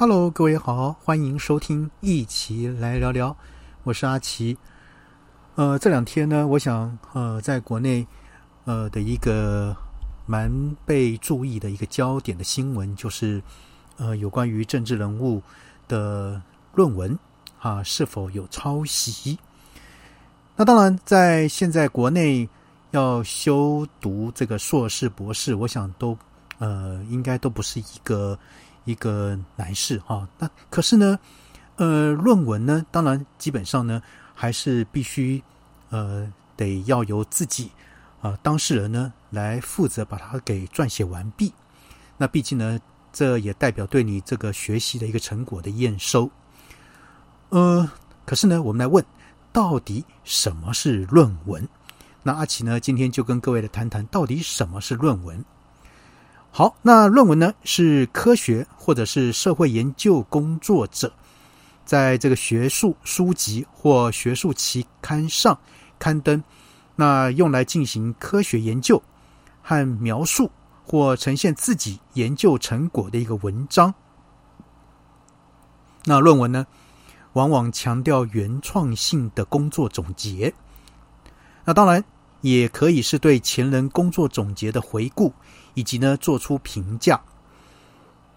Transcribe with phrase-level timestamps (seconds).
[0.00, 3.36] Hello，各位好，欢迎收听一起来聊聊，
[3.82, 4.56] 我是阿奇。
[5.56, 8.06] 呃，这两天呢，我想呃，在国内
[8.64, 9.76] 呃的一个
[10.24, 10.48] 蛮
[10.86, 13.42] 被注意的一个焦点的新闻，就是
[13.96, 15.42] 呃有关于政治人物
[15.88, 16.40] 的
[16.74, 17.18] 论文
[17.58, 19.36] 啊是否有抄袭。
[20.54, 22.48] 那当然，在现在国内
[22.92, 26.16] 要修读这个硕士、博士，我想都
[26.60, 28.38] 呃应该都不是一个。
[28.88, 31.18] 一个难事哈，那可是呢，
[31.76, 34.02] 呃，论文呢，当然基本上呢，
[34.34, 35.42] 还是必须
[35.90, 37.70] 呃，得要由自己
[38.22, 41.52] 啊当事人呢来负责把它给撰写完毕。
[42.16, 42.80] 那毕竟呢，
[43.12, 46.30] 这也代表对你这个学习的一个成果的验收。
[47.50, 47.86] 呃，
[48.24, 49.04] 可是呢，我们来问，
[49.52, 51.68] 到底什么是论文？
[52.22, 55.44] 那阿奇呢，今天就跟各位来谈谈，到底什么是论文。
[56.58, 61.12] 好，那论文呢是科学或者是社会研究工作者
[61.84, 65.56] 在这个学术书籍或学术期刊上
[66.00, 66.42] 刊登，
[66.96, 69.00] 那用来进行科学研究
[69.62, 70.50] 和描述
[70.84, 73.94] 或呈现自己研究成果的一个文章。
[76.06, 76.66] 那论文呢，
[77.34, 80.52] 往往强调原创性的工作总结。
[81.64, 82.04] 那当然
[82.40, 85.32] 也可以是对前人工作总结的回顾。
[85.74, 87.20] 以及呢，做出评价。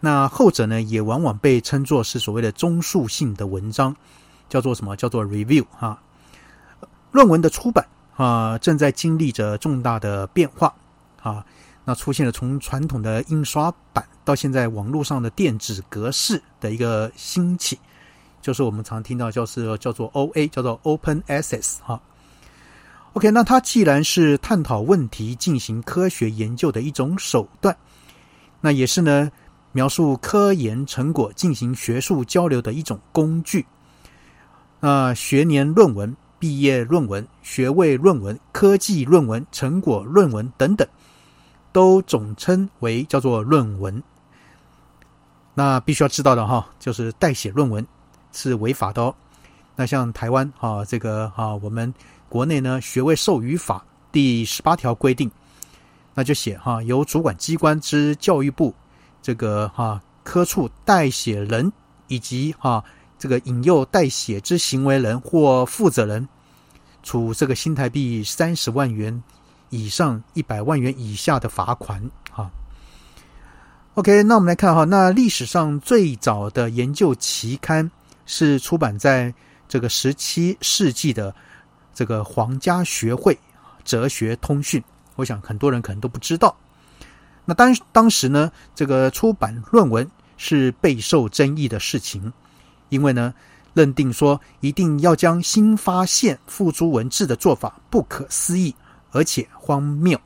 [0.00, 3.94] 那后者呢，也往往被称作是所谓的综述性的文章，
[4.48, 4.96] 叫做什么？
[4.96, 6.02] 叫做 review 哈。
[7.12, 10.74] 论文的出版啊，正在经历着重大的变化
[11.22, 11.46] 啊。
[11.84, 17.78] 那出现了从传统的印刷版到现在网络上的电子格式的一个兴起，
[18.42, 22.02] 就是我们常听到叫是叫做 O A，叫做 Open Access 哈。
[23.18, 27.76] OK，那它既然是探讨问题、进行科学研究的一种手段，
[28.60, 29.28] 那也是呢
[29.72, 33.66] 描述科研成果、进行学术交流的一种工具。
[34.78, 40.86] 那学年论文、毕业论文、学位论文、科技论文、成果论文等等，
[41.72, 44.00] 都总称为叫做论文。
[45.54, 47.84] 那必须要知道的哈，就是代写论文
[48.30, 49.12] 是违法的哦。
[49.74, 51.92] 那像台湾啊，这个啊，我们。
[52.28, 55.30] 国内呢，学位授予法第十八条规定，
[56.14, 58.74] 那就写哈，由主管机关之教育部
[59.22, 61.72] 这个哈科处代写人
[62.06, 62.84] 以及哈
[63.18, 66.28] 这个引诱代写之行为人或负责人，
[67.02, 69.22] 处这个新台币三十万元
[69.70, 72.02] 以上一百万元以下的罚款。
[72.30, 72.50] 哈
[73.94, 77.90] ，OK，那我们来看哈，那历史上最早的研究期刊
[78.26, 79.32] 是出版在
[79.66, 81.34] 这个十七世纪的。
[81.98, 83.36] 这个皇家学会
[83.82, 84.80] 哲学通讯，
[85.16, 86.56] 我想很多人可能都不知道。
[87.44, 92.32] 那当当时呢，这个出版论文是备受争议的事情，
[92.88, 93.34] 因为呢，
[93.74, 98.72] 认定说一定要将新发现付诸文字的做法不可思议，
[99.10, 100.16] 而且荒谬。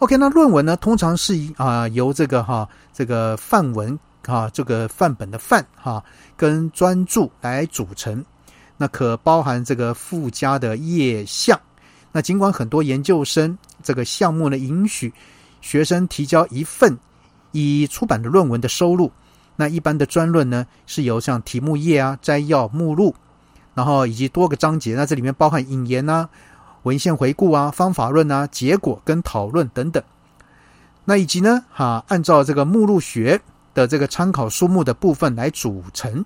[0.00, 6.02] OK，那论文呢，通常是啊由这个哈这个范文啊这个范本的范哈
[6.36, 8.24] 跟专著来组成。
[8.82, 11.56] 那可包含这个附加的页项。
[12.10, 15.12] 那尽管很多研究生这个项目呢，允许
[15.60, 16.98] 学生提交一份
[17.52, 19.12] 已出版的论文的收录。
[19.54, 23.14] 那一般的专论呢，是由像题目页啊、摘要、目录，
[23.72, 24.96] 然后以及多个章节。
[24.96, 26.28] 那这里面包含引言啊、
[26.82, 30.02] 文献回顾啊、方法论啊、结果跟讨论等等。
[31.04, 33.40] 那以及呢，哈，按照这个目录学
[33.74, 36.24] 的这个参考书目的部分来组成。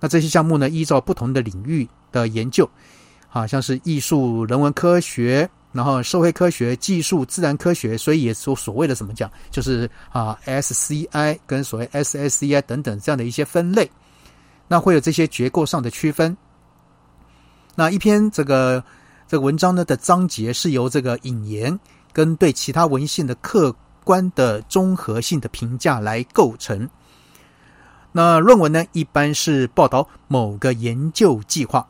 [0.00, 2.68] 那这些项目呢，依照不同的领域的研究，
[3.30, 13.90] 啊，像是艺术、人文科学，然后社会科学、技术、自然科学，所以也所所谓的怎么讲，就是啊，SCI 跟所谓 SSCI 等等这样的一些分类，
[14.68, 16.36] 那会有这些结构上的区分。
[17.74, 18.82] 那一篇这个
[19.26, 21.78] 这个文章呢的章节是由这个引言
[22.12, 26.88] 跟对其他文献的客观的综合性的评价来构成。
[28.12, 31.86] 那论文呢，一般是报道某个研究计划，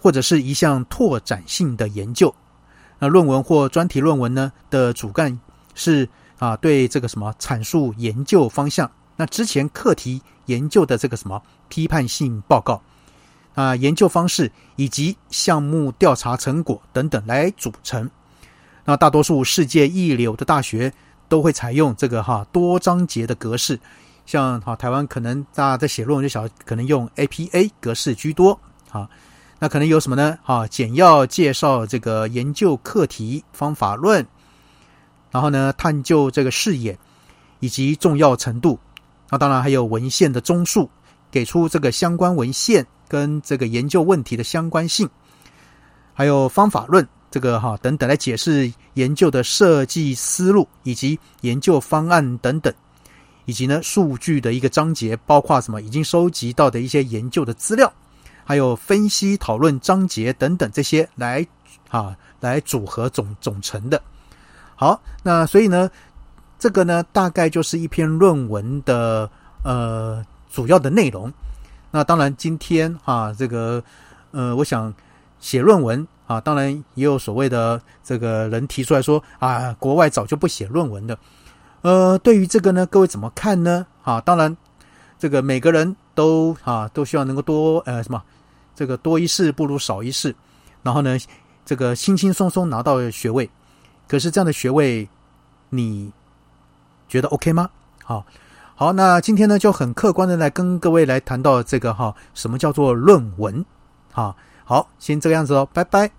[0.00, 2.34] 或者是一项拓展性的研究。
[3.00, 5.38] 那论文或专题论文呢的主干
[5.74, 6.08] 是
[6.38, 8.90] 啊，对这个什么阐述研究方向。
[9.16, 12.80] 那之前课题研究的这个什么批判性报告
[13.54, 18.08] 啊，研究方式以及项目调查成果等等来组成。
[18.84, 20.92] 那大多数世界一流的大学
[21.28, 23.78] 都会采用这个哈多章节的格式。
[24.28, 28.60] 像哈台湾可能大家在写论文就晓可能用 APA 格式居多
[28.90, 29.08] 啊，
[29.58, 30.38] 那可能有什么呢？
[30.42, 34.26] 哈，简要介绍这个研究课题方法论，
[35.30, 36.98] 然后呢，探究这个视野
[37.60, 38.78] 以及重要程度，
[39.30, 40.90] 那当然还有文献的综述，
[41.30, 45.08] 给出这个相关文献跟这个研究问题的相关性，
[46.12, 52.70] 还有方法论这个哈等等来解释研究的设计思路以及研究方案等等，
[53.48, 57.90] 以及呢数据的一个章节，包括什么已经收集到的一些研究的资料，
[58.44, 61.46] 还有分析讨论章节等等这些来
[61.88, 64.00] 啊来组合总总成的。
[64.76, 65.90] 好，那所以呢。
[66.60, 69.30] 这个呢，大概就是一篇论文的
[69.62, 71.32] 呃主要的内容。
[71.92, 73.80] 那当然，今天啊，这个
[74.32, 74.92] 呃，我想
[75.38, 81.16] 写论文啊，当然也有所谓的这个人提出来说啊，国外早就不写论文的。
[81.82, 83.86] 呃，对于这个呢，各位怎么看呢？
[84.02, 84.56] 啊，当然，
[85.18, 88.22] 这个每个人都啊都希望能够多呃什么，
[88.74, 90.34] 这个多一事不如少一事，
[90.82, 91.18] 然后呢，
[91.64, 93.48] 这个轻轻松松拿到学位。
[94.06, 95.08] 可是这样的学位，
[95.70, 96.12] 你。
[97.08, 97.70] 觉得 OK 吗？
[98.04, 98.22] 好，
[98.74, 103.64] 好，那今天呢就很客观的来跟各位来谈到这个哈，什么叫做论文？
[104.12, 106.10] 啊，好，先这个样子哦，拜拜。